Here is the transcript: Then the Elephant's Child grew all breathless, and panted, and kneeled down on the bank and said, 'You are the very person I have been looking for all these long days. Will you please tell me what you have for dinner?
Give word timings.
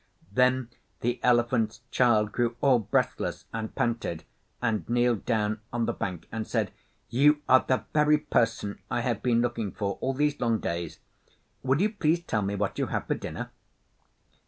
Then 0.31 0.71
the 1.01 1.19
Elephant's 1.23 1.81
Child 1.91 2.31
grew 2.31 2.55
all 2.59 2.79
breathless, 2.79 3.45
and 3.53 3.75
panted, 3.75 4.23
and 4.59 4.89
kneeled 4.89 5.25
down 5.27 5.61
on 5.71 5.85
the 5.85 5.93
bank 5.93 6.25
and 6.31 6.47
said, 6.47 6.71
'You 7.11 7.43
are 7.47 7.59
the 7.67 7.85
very 7.93 8.17
person 8.17 8.79
I 8.89 9.01
have 9.01 9.21
been 9.21 9.41
looking 9.41 9.71
for 9.71 9.99
all 10.01 10.15
these 10.15 10.39
long 10.39 10.57
days. 10.57 10.97
Will 11.61 11.79
you 11.79 11.91
please 11.91 12.23
tell 12.23 12.41
me 12.41 12.55
what 12.55 12.79
you 12.79 12.87
have 12.87 13.05
for 13.05 13.13
dinner? 13.13 13.51